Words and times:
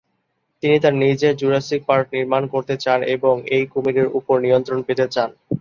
তিনি 0.63 0.77
তার 0.79 1.03
নিজের 1.03 1.33
জুরাসিক 1.35 1.81
পার্ক 1.87 2.07
নির্মাণ 2.15 2.43
করতে 2.53 2.75
চান 2.83 2.99
এবং 3.15 3.33
এই 3.55 3.63
কুমিরের 3.71 4.07
উপর 4.19 4.35
নিয়ন্ত্রণ 4.45 4.79
পেতে 4.87 5.05
চান। 5.07 5.29